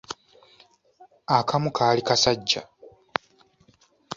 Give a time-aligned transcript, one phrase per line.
[1.37, 2.61] Akamu kaali kasajja,